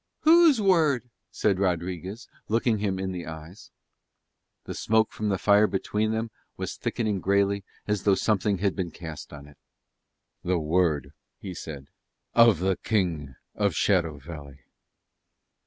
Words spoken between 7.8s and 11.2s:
as though something had been cast on it. "The word,"